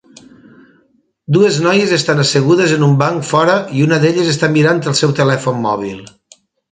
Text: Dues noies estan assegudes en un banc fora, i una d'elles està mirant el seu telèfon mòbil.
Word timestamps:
Dues 1.35 1.57
noies 1.65 1.91
estan 1.97 2.23
assegudes 2.23 2.73
en 2.77 2.85
un 2.87 2.95
banc 3.01 3.27
fora, 3.33 3.57
i 3.81 3.85
una 3.89 3.99
d'elles 4.05 4.31
està 4.31 4.49
mirant 4.57 4.81
el 4.93 4.97
seu 5.01 5.13
telèfon 5.21 5.61
mòbil. 5.67 6.01